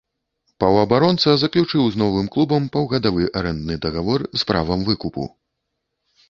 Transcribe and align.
Паўабаронца 0.61 1.33
заключыў 1.41 1.83
з 1.95 2.01
новым 2.03 2.25
клубам 2.37 2.65
паўгадавы 2.77 3.29
арэндны 3.43 3.77
дагавор 3.85 4.25
з 4.41 4.49
правам 4.53 4.79
выкупу. 4.91 5.29